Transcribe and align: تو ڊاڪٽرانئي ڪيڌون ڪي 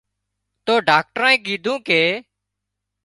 تو 0.65 0.73
ڊاڪٽرانئي 0.87 1.37
ڪيڌون 1.45 1.77
ڪي 1.87 2.01